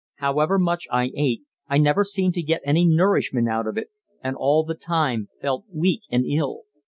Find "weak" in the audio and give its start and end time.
5.71-6.01